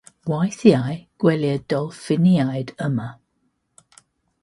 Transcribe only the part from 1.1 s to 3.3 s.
gwelir dolffiniaid yma.